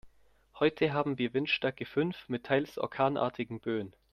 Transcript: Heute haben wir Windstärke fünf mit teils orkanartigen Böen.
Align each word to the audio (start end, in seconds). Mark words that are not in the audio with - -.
Heute 0.59 0.93
haben 0.93 1.19
wir 1.19 1.35
Windstärke 1.35 1.85
fünf 1.85 2.27
mit 2.27 2.43
teils 2.45 2.79
orkanartigen 2.79 3.59
Böen. 3.59 3.95